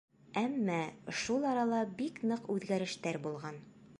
[0.41, 0.77] Әммә
[1.25, 3.63] шул арала бик ныҡ үҙгәрештәр булған.